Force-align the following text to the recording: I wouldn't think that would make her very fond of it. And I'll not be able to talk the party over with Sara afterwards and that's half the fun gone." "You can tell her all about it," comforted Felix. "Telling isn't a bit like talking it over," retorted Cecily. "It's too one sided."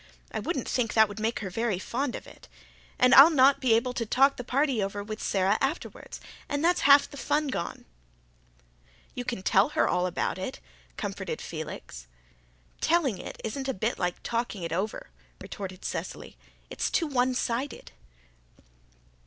I 0.31 0.39
wouldn't 0.39 0.67
think 0.67 0.95
that 0.95 1.07
would 1.07 1.19
make 1.19 1.41
her 1.41 1.51
very 1.51 1.77
fond 1.77 2.15
of 2.15 2.25
it. 2.25 2.47
And 2.97 3.13
I'll 3.13 3.29
not 3.29 3.59
be 3.59 3.73
able 3.75 3.93
to 3.93 4.03
talk 4.03 4.35
the 4.35 4.43
party 4.43 4.81
over 4.81 5.03
with 5.03 5.21
Sara 5.21 5.59
afterwards 5.61 6.19
and 6.49 6.65
that's 6.65 6.81
half 6.89 7.07
the 7.07 7.17
fun 7.17 7.49
gone." 7.49 7.85
"You 9.13 9.23
can 9.23 9.43
tell 9.43 9.69
her 9.69 9.87
all 9.87 10.07
about 10.07 10.39
it," 10.39 10.59
comforted 10.97 11.39
Felix. 11.39 12.07
"Telling 12.79 13.19
isn't 13.19 13.67
a 13.69 13.75
bit 13.75 13.99
like 13.99 14.23
talking 14.23 14.63
it 14.63 14.73
over," 14.73 15.11
retorted 15.39 15.85
Cecily. 15.85 16.35
"It's 16.71 16.89
too 16.89 17.05
one 17.05 17.35
sided." 17.35 17.91